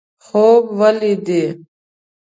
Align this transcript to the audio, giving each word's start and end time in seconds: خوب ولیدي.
خوب 0.25 0.63
ولیدي. 0.79 1.43